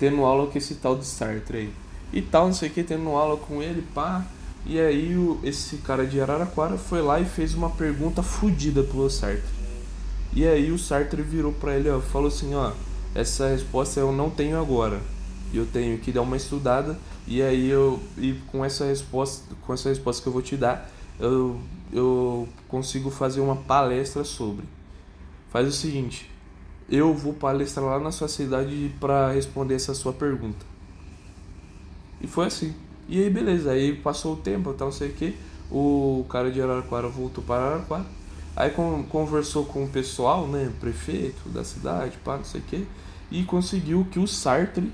[0.00, 1.72] tendo aula com esse tal de Sartre aí.
[2.12, 4.26] E tal, não sei o que, tendo aula com ele, pá.
[4.68, 9.08] E aí o, esse cara de Araraquara foi lá e fez uma pergunta fodida pro
[9.08, 9.44] Sartre.
[10.32, 12.72] E aí o Sartre virou pra ele, ó, falou assim, ó,
[13.14, 15.00] essa resposta eu não tenho agora.
[15.54, 16.98] Eu tenho que dar uma estudada
[17.28, 20.90] e aí eu e com essa resposta, com essa resposta que eu vou te dar,
[21.20, 21.60] eu,
[21.92, 24.64] eu consigo fazer uma palestra sobre.
[25.48, 26.28] Faz o seguinte,
[26.90, 30.66] eu vou palestrar lá na sua cidade para responder essa sua pergunta.
[32.20, 32.74] E foi assim.
[33.08, 35.36] E aí beleza, aí passou o tempo, tal, sei o que.
[35.70, 38.06] O cara de Araraquara voltou para Araraquara.
[38.56, 38.70] Aí
[39.10, 42.86] conversou com o pessoal, né, prefeito da cidade, pá, não sei o que,
[43.30, 44.90] e conseguiu que o Sartre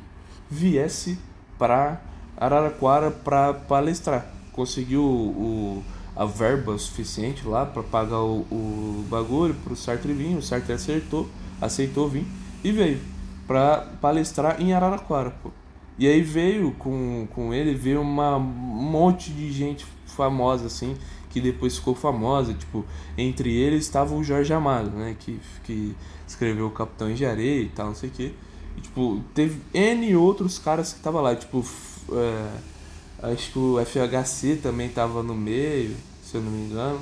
[0.51, 1.17] viesse
[1.57, 2.01] para
[2.37, 4.27] Araraquara para palestrar.
[4.53, 5.85] Conseguiu o,
[6.17, 10.37] a verba suficiente lá para pagar o, o bagulho para o Sartre vir.
[10.37, 11.29] O Sartre acertou,
[11.61, 12.27] aceitou vir
[12.65, 13.01] e veio
[13.47, 15.31] para palestrar em Araraquara.
[15.43, 15.62] Pô.
[15.99, 20.97] E aí veio com, com ele, veio uma, um monte de gente famosa assim,
[21.31, 22.55] que depois ficou famosa.
[22.55, 22.85] Tipo,
[23.17, 25.17] entre eles estava o Jorge Amado, né?
[25.19, 25.95] Que, que
[26.27, 28.35] escreveu o Capitão de Areia e tal, não sei o que.
[28.77, 31.65] E, tipo, teve N outros caras que tava lá, tipo,
[32.13, 37.01] é, acho que o FHC também tava no meio, se eu não me engano.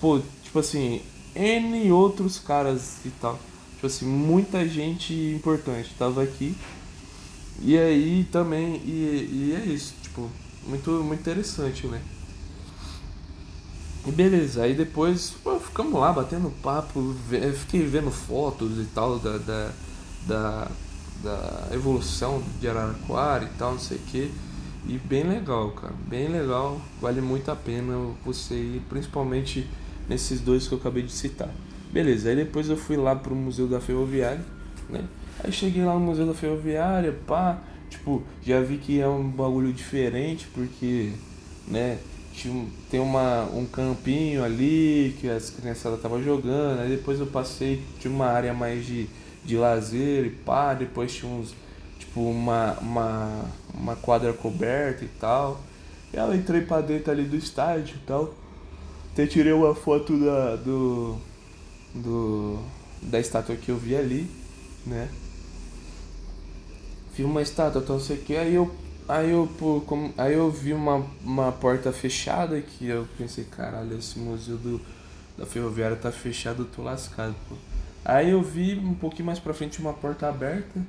[0.00, 1.00] Pô, tipo assim,
[1.34, 3.38] N outros caras e tal.
[3.74, 6.54] Tipo assim, muita gente importante tava aqui.
[7.60, 10.28] E aí também, e, e é isso, tipo,
[10.66, 12.00] muito, muito interessante, né?
[14.06, 17.14] E beleza, aí depois pô, ficamos lá batendo papo,
[17.56, 19.70] fiquei vendo fotos e tal da, da,
[20.26, 20.68] da
[21.22, 24.30] da evolução de Araraquara e tal, não sei o que.
[24.86, 29.68] E bem legal, cara, bem legal, vale muito a pena você ir, principalmente
[30.08, 31.50] nesses dois que eu acabei de citar.
[31.92, 34.44] Beleza, aí depois eu fui lá pro Museu da Ferroviária,
[34.90, 35.04] né?
[35.42, 37.58] Aí cheguei lá no Museu da Ferroviária, pá,
[37.90, 41.12] tipo, já vi que é um bagulho diferente, porque,
[41.66, 41.98] né,
[42.32, 47.82] tinha, tem uma, um campinho ali que as criançadas estavam jogando, aí depois eu passei,
[47.98, 49.08] tinha uma área mais de
[49.44, 51.54] de lazer e pá, depois tinha uns,
[51.98, 55.60] tipo, uma, uma, uma quadra coberta e tal.
[56.12, 58.34] E eu entrei pra dentro ali do estádio e tal.
[59.12, 61.16] Até tirei uma foto da, do,
[61.94, 62.58] do,
[63.02, 64.30] da estátua que eu vi ali,
[64.86, 65.08] né?
[67.14, 68.74] Vi uma estátua, então não sei o que, aí eu,
[69.08, 73.98] aí eu, pô, como, aí eu vi uma, uma porta fechada que eu pensei, caralho,
[73.98, 74.80] esse museu do,
[75.36, 77.54] da ferroviária tá fechado, eu tô lascado, pô.
[78.04, 80.80] Aí eu vi um pouquinho mais pra frente uma porta aberta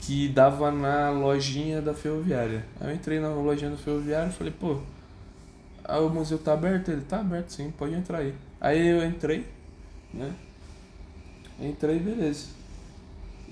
[0.00, 2.64] que dava na lojinha da ferroviária.
[2.80, 4.78] Aí eu entrei na lojinha da ferroviária e falei, pô,
[5.84, 6.90] ah, o museu tá aberto?
[6.90, 8.34] Ele tá aberto sim, pode entrar aí.
[8.60, 9.46] Aí eu entrei,
[10.12, 10.32] né?
[11.60, 12.46] Entrei, beleza.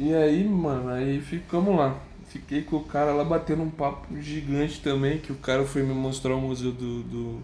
[0.03, 1.95] E aí, mano, aí ficamos lá.
[2.31, 5.93] Fiquei com o cara lá batendo um papo gigante também, que o cara foi me
[5.93, 7.43] mostrar o museu do, do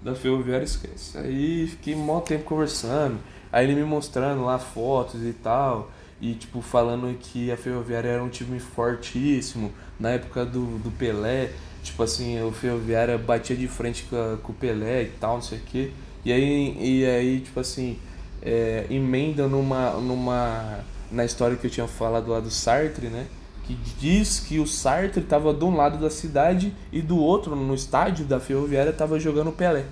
[0.00, 1.18] da ferroviária, esquece.
[1.18, 3.18] Aí fiquei mó tempo conversando.
[3.52, 5.90] Aí ele me mostrando lá fotos e tal.
[6.18, 9.70] E tipo, falando que a Ferroviária era um time fortíssimo.
[10.00, 11.50] Na época do, do Pelé,
[11.82, 15.58] tipo assim, o Ferroviária batia de frente com, com o Pelé e tal, não sei
[15.58, 15.90] o quê.
[16.24, 17.98] E aí, e aí tipo assim,
[18.40, 20.80] é, emenda numa, numa.
[21.12, 23.26] Na história que eu tinha falado lá do Sartre, né?
[23.64, 27.74] Que diz que o Sartre estava de um lado da cidade e do outro, no
[27.74, 29.84] estádio da Ferroviária, estava jogando o Pelé.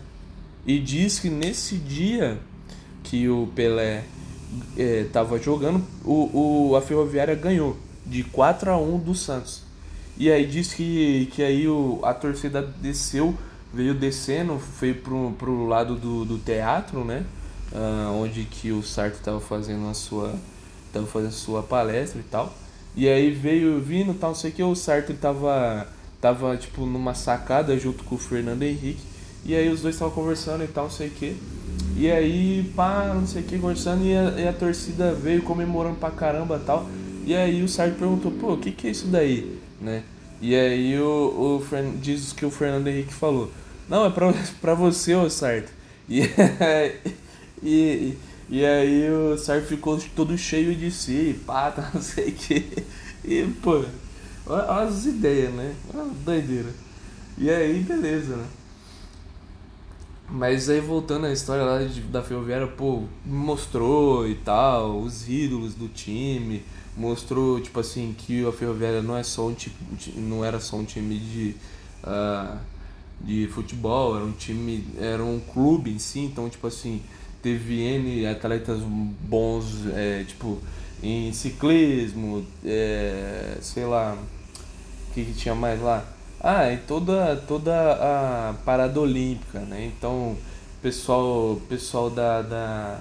[0.66, 2.38] E diz que nesse dia
[3.04, 4.04] que o Pelé
[4.76, 9.62] estava é, jogando, o, o, a Ferroviária ganhou de 4 a 1 do Santos.
[10.16, 13.34] E aí diz que, que aí o, a torcida desceu,
[13.72, 17.24] veio descendo, foi pro, pro lado do, do teatro, né?
[17.72, 20.34] Uh, onde que o Sartre estava fazendo a sua
[20.92, 22.54] tava fazendo sua palestra e tal.
[22.96, 25.86] E aí veio vindo, tal, não sei que o Sartre tava
[26.20, 29.00] tava tipo numa sacada junto com o Fernando Henrique.
[29.44, 31.36] E aí os dois estavam conversando e tal, não sei que.
[31.96, 35.96] E aí, pá, não sei o que, conversando, e a, e a torcida veio comemorando
[35.96, 36.86] pra caramba tal.
[37.24, 39.58] E aí o Sartre perguntou, pô, o que, que é isso daí?
[39.80, 40.02] Né?
[40.40, 41.62] E aí o, o
[42.00, 43.50] diz que o Fernando Henrique falou,
[43.88, 45.72] não, é pra, pra você, ô Sartre.
[46.08, 46.22] E,
[47.62, 48.18] e, e
[48.64, 52.84] aí o Sartre ficou todo cheio de si, pá, tá, não sei o que.
[53.24, 53.84] E, pô,
[54.46, 55.74] olha as ideias, né?
[55.92, 56.70] Uma doideira.
[57.38, 58.46] E aí, beleza, né?
[60.28, 65.74] Mas aí voltando à história lá de, da Ferroviária, pô, mostrou e tal, os ídolos
[65.74, 66.62] do time,
[66.96, 69.76] mostrou, tipo assim, que a Ferroviária não é só um tipo,
[70.16, 71.56] não era só um time de,
[72.04, 72.58] uh,
[73.20, 77.02] de futebol, era um time, era um clube em si, então tipo assim,
[77.42, 80.58] teve N atletas bons, é, tipo,
[81.02, 84.16] em ciclismo, é, sei lá,
[85.08, 86.04] o que, que tinha mais lá?
[86.40, 89.92] Ah, e toda, toda a parada olímpica, né?
[89.94, 90.36] Então,
[90.80, 93.00] pessoal, pessoal da, da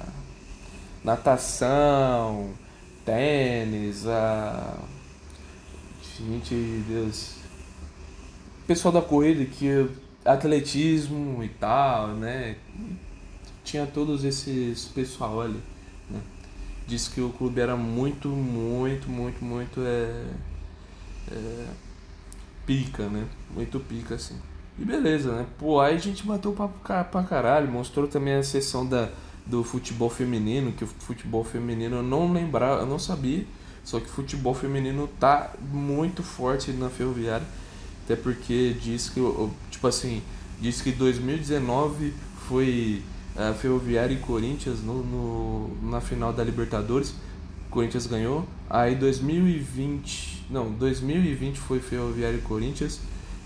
[1.03, 2.49] natação,
[3.05, 4.77] tênis, a.
[6.17, 6.53] Gente,
[6.87, 7.35] Deus.
[8.67, 9.89] Pessoal da corrida que
[10.25, 12.57] atletismo e tal, né?
[13.69, 15.61] Tinha todos esses pessoal ali,
[16.09, 16.19] né?
[16.87, 20.25] Diz que o clube era muito, muito, muito, muito é,
[21.31, 21.67] é,
[22.65, 23.27] pica, né?
[23.53, 24.35] Muito pica, assim.
[24.79, 25.45] E beleza, né?
[25.59, 29.11] Pô, aí a gente matou pra, pra caralho, mostrou também a sessão da
[29.45, 33.45] do futebol feminino, que o futebol feminino eu não lembrava, eu não sabia,
[33.83, 37.45] só que futebol feminino tá muito forte na Ferroviária,
[38.03, 39.19] até porque diz que,
[39.71, 40.21] tipo assim,
[40.59, 42.13] diz que 2019
[42.47, 43.03] foi
[43.39, 47.13] a Ferroviária e Corinthians no, no, na final da Libertadores,
[47.69, 52.99] Corinthians ganhou, aí 2020, não, 2020 foi Ferroviária e Corinthians,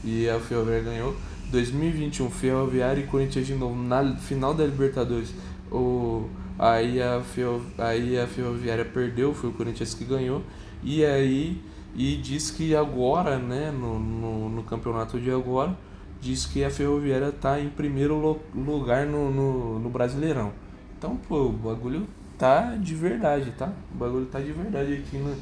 [0.03, 1.15] e a Ferroviária ganhou,
[1.51, 3.75] 2021 Ferroviária e Corinthians de novo.
[3.75, 5.33] Na final da Libertadores
[5.71, 6.27] o,
[6.57, 10.41] aí, a Ferro, aí a Ferroviária perdeu, foi o Corinthians que ganhou.
[10.83, 11.61] E aí
[11.95, 15.77] e diz que agora, né, no, no, no campeonato de agora,
[16.23, 20.53] diz que a Ferroviária está em primeiro lugar no, no, no Brasileirão.
[20.97, 22.07] Então, pô, o bagulho
[22.37, 23.71] tá de verdade, tá?
[23.93, 25.35] O bagulho tá de verdade aqui no,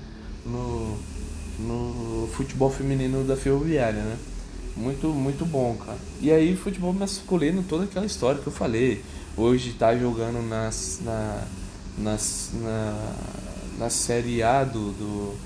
[0.43, 0.97] no,
[1.59, 4.17] no futebol feminino da Ferroviária, né?
[4.75, 5.99] Muito, muito bom, cara.
[6.19, 9.03] E aí, futebol masculino, toda aquela história que eu falei
[9.37, 11.43] hoje está jogando nas, na,
[11.97, 13.13] nas, na,
[13.77, 15.37] na Série A do, do,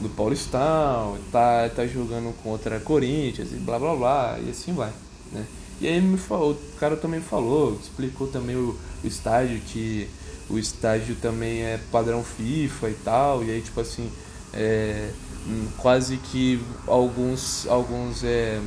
[0.00, 4.92] do Paulistão, tá, tá jogando contra Corinthians e blá blá blá, e assim vai.
[5.32, 5.44] Né?
[5.80, 10.08] E aí me falou, o cara também falou, explicou também o, o estágio, que
[10.48, 14.10] o estágio também é padrão FIFA e tal, e aí tipo assim,
[14.52, 15.10] é,
[15.46, 18.60] hum, quase que alguns, alguns é,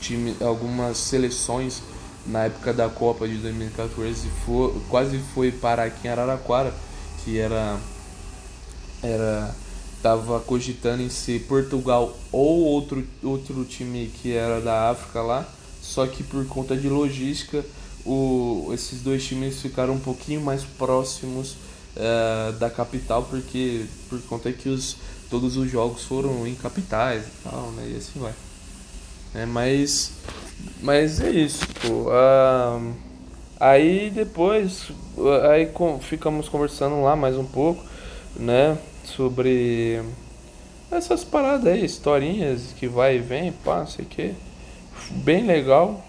[0.00, 1.82] time, algumas seleções
[2.26, 6.74] na época da Copa de 2014 foi, quase foi parar aqui em Araraquara,
[7.24, 7.78] que era
[9.02, 9.54] era
[10.02, 15.48] tava cogitando em ser Portugal ou outro outro time que era da África lá,
[15.82, 17.64] só que por conta de logística
[18.04, 21.56] o, esses dois times ficaram um pouquinho mais próximos
[21.96, 24.96] uh, da capital porque por conta que os
[25.28, 27.90] todos os jogos foram em capitais e tal, né?
[27.92, 28.32] E assim vai.
[29.34, 30.12] É, mas
[30.80, 32.10] mas é isso, pô.
[32.10, 32.94] Uh,
[33.60, 34.90] aí depois,
[35.50, 37.84] aí com, ficamos conversando lá mais um pouco,
[38.36, 38.78] né?
[39.16, 40.02] Sobre
[40.90, 44.34] essas paradas aí, historinhas que vai e vem, pá, não sei o que.
[45.10, 46.04] Bem legal.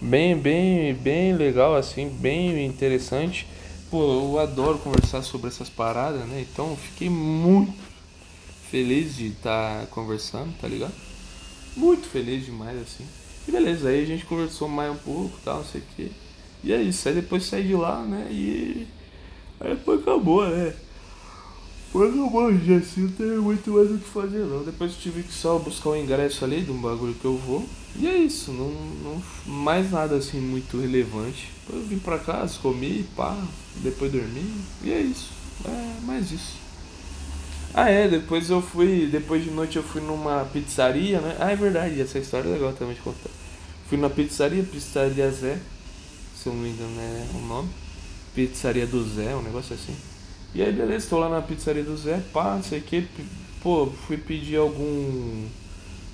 [0.00, 3.46] Bem, bem, bem legal, assim, bem interessante.
[3.90, 6.40] Pô, eu adoro conversar sobre essas paradas, né?
[6.40, 7.72] Então fiquei muito
[8.70, 10.94] feliz de estar tá conversando, tá ligado?
[11.76, 13.06] Muito feliz demais, assim.
[13.46, 16.12] E beleza, aí a gente conversou mais um pouco tal, não sei o que.
[16.64, 18.28] E é isso, aí depois saí de lá, né?
[18.30, 18.86] E
[19.60, 20.74] aí depois acabou, né?
[21.92, 24.64] Depois acabou, gente, assim, não tem muito mais o que fazer não.
[24.64, 27.68] Depois tive que só buscar o um ingresso ali de um bagulho que eu vou.
[27.96, 28.70] E é isso, não,
[29.04, 31.50] não mais nada assim muito relevante.
[31.66, 33.36] Depois eu vim pra casa, comi, pá,
[33.76, 34.42] depois dormi.
[34.82, 35.32] E é isso.
[35.66, 36.56] É mais isso.
[37.74, 41.36] Ah é, depois eu fui, depois de noite eu fui numa pizzaria, né?
[41.38, 43.30] Ah, é verdade, essa história é legal também de contar.
[43.86, 45.58] Fui na pizzaria, pizzaria Zé,
[46.34, 47.68] se eu não me engano é o nome.
[48.34, 49.94] Pizzaria do Zé, um negócio assim.
[50.54, 53.06] E aí beleza, estou lá na pizzaria do Zé, pá, não sei o que,
[53.62, 55.46] pô, fui pedir algum.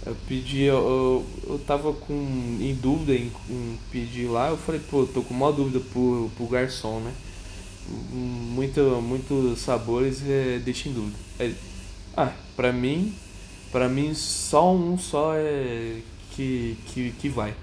[0.06, 2.14] Eu pedi, eu, eu tava com,
[2.60, 6.46] em dúvida em, em pedir lá, eu falei, pô, tô com uma dúvida pro, pro
[6.46, 7.12] garçom, né?
[7.90, 11.16] muito, muitos sabores é, deixa em dúvida.
[11.38, 11.52] É,
[12.16, 13.14] ah, pra mim,
[13.72, 16.00] pra mim só um só é
[16.32, 17.54] que, que, que vai.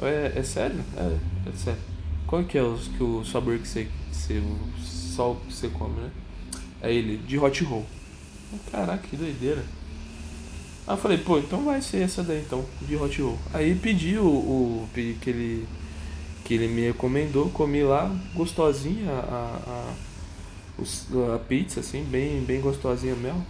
[0.00, 0.80] É, é sério?
[0.96, 1.16] É,
[1.48, 1.80] é sério.
[2.26, 4.42] qual que é o, que o sabor que você, que você.
[5.14, 6.10] Só que você come, né?
[6.82, 7.86] Aí ele, de hot roll.
[8.70, 9.64] Caraca, que doideira.
[10.86, 13.38] Aí eu falei, pô, então vai ser essa daí então, de hot roll.
[13.52, 15.66] Aí pedi o, o que ele
[16.44, 19.94] que ele me recomendou, comi lá, gostosinha a,
[20.78, 23.44] a, a pizza, assim, bem, bem gostosinha mesmo.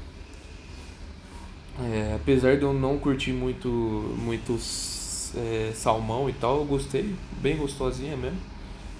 [1.80, 4.56] É, apesar de eu não curtir muito, muito
[5.36, 7.12] é, salmão e tal, eu gostei,
[7.42, 8.38] bem gostosinha mesmo.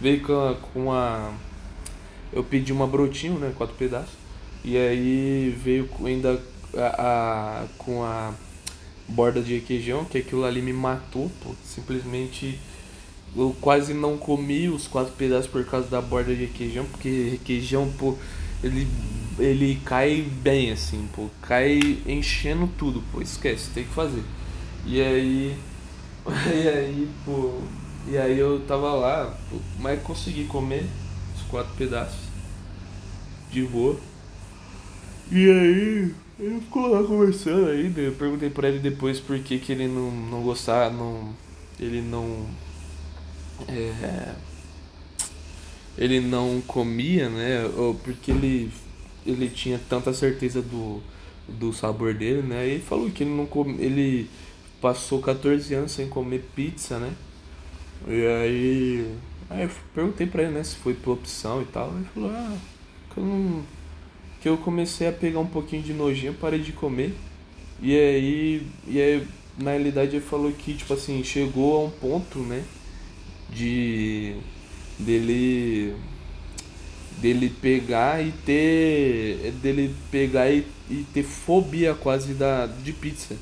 [0.00, 1.32] Veio com com a.
[2.34, 3.52] Eu pedi uma brotinho, né?
[3.56, 4.14] Quatro pedaços.
[4.64, 6.42] E aí veio ainda
[6.76, 8.34] a, a, com a
[9.06, 11.50] borda de requeijão, que aquilo ali me matou, pô.
[11.64, 12.58] Simplesmente
[13.36, 17.88] eu quase não comi os quatro pedaços por causa da borda de requeijão, porque requeijão,
[17.98, 18.16] pô,
[18.62, 18.88] ele,
[19.38, 21.28] ele cai bem assim, pô.
[21.40, 23.22] Cai enchendo tudo, pô.
[23.22, 24.22] Esquece, tem que fazer.
[24.84, 25.56] E aí.
[26.26, 27.60] E aí, pô.
[28.08, 30.86] E aí eu tava lá, pô, mas consegui comer
[31.54, 32.18] quatro pedaços.
[33.52, 33.96] De boa.
[35.30, 38.00] E aí, ele ficou lá conversando ainda.
[38.00, 41.32] Eu perguntei pra ele depois por que, que ele não, não gostava, não.
[41.78, 42.44] Ele não.
[43.68, 44.34] É,
[45.96, 47.64] ele não comia, né?
[47.76, 48.72] Ou porque ele,
[49.24, 51.00] ele tinha tanta certeza do,
[51.46, 52.66] do sabor dele, né?
[52.66, 54.28] E ele falou que ele não come, ele
[54.80, 57.12] passou 14 anos sem comer pizza, né?
[58.08, 59.16] E aí,
[59.50, 61.92] aí eu perguntei pra ele, né, se foi por opção e tal.
[61.96, 62.56] Ele falou, ah,
[63.12, 63.64] que eu não
[64.40, 67.14] que eu comecei a pegar um pouquinho de nojinho, parei de comer.
[67.80, 69.26] E aí, e aí
[69.58, 72.62] na realidade ele falou que tipo assim, chegou a um ponto, né,
[73.50, 74.36] de
[74.98, 75.94] dele
[77.18, 83.36] dele pegar e ter dele pegar e, e ter fobia quase da de pizza.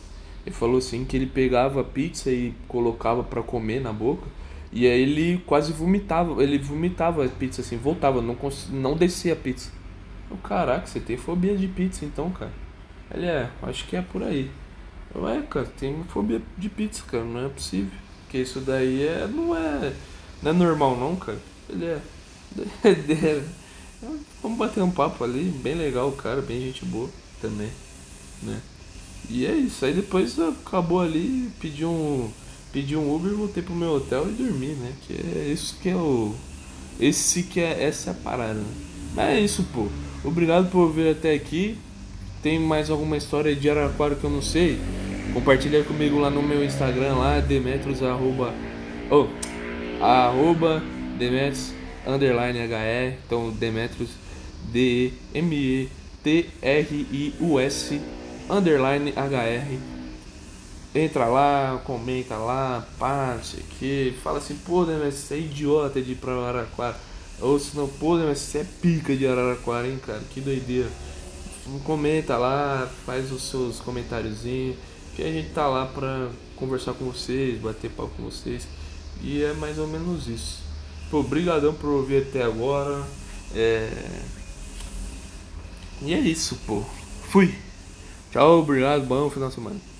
[0.47, 4.27] Ele falou assim que ele pegava pizza e colocava para comer na boca
[4.73, 8.37] e aí ele quase vomitava, ele vomitava a pizza assim, voltava, não
[8.71, 9.71] não descia a pizza.
[10.31, 12.53] Eu, caraca, você tem fobia de pizza então, cara?
[13.13, 14.51] Ele é, acho que é por aí.
[15.15, 17.93] Eu, é, cara, tem fobia de pizza, cara, não é possível.
[18.23, 19.93] Porque isso daí é, não é,
[20.43, 21.39] não é normal não, cara.
[21.69, 22.01] Ele é.
[24.43, 27.09] Vamos bater um papo ali, bem legal o cara, bem gente boa
[27.41, 27.71] também,
[28.43, 28.61] né?
[29.31, 32.29] E é isso, aí depois acabou ali, pedi um,
[32.73, 34.93] pedi um Uber, voltei pro meu hotel e dormi, né?
[35.07, 36.35] Que é isso que é o.
[36.99, 37.85] Esse que é.
[37.85, 38.75] Essa é a parada, né?
[39.15, 39.89] Mas é isso, pô.
[40.25, 41.77] Obrigado por vir até aqui.
[42.43, 44.81] Tem mais alguma história de Araraquara que eu não sei?
[45.33, 48.53] Compartilha comigo lá no meu Instagram lá, Demetros arroba,
[49.11, 49.27] oh,
[50.03, 50.83] arroba
[51.19, 51.73] Demetros
[52.07, 53.17] underline HR.
[53.25, 54.11] Então Demetros
[54.73, 55.89] D E M E
[56.23, 58.01] T R I U S
[58.51, 59.92] underline HR.
[60.95, 63.39] Entra lá, comenta lá, pá,
[63.79, 64.15] que.
[64.23, 67.13] Fala assim, pô, Demetros, você é idiota de ir pra Araraquara
[67.43, 70.23] ou se não, pô, mas você é pica de Araraquara, hein, cara?
[70.31, 70.89] Que doideira.
[71.85, 74.77] Comenta lá, faz os seus comentáriozinhos.
[75.17, 78.67] Que a gente tá lá pra conversar com vocês, bater papo com vocês.
[79.21, 80.61] E é mais ou menos isso.
[81.11, 83.05] Pô, obrigadão por ouvir até agora.
[83.55, 83.91] É...
[86.01, 86.83] E é isso, pô.
[87.31, 87.53] Fui.
[88.31, 89.92] Tchau, obrigado, bom final de semana.